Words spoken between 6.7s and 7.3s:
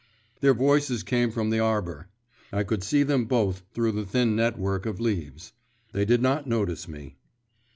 me.